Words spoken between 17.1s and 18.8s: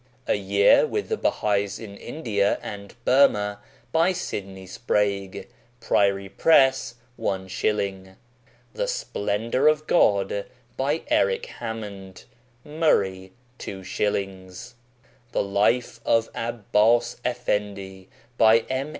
Effendi by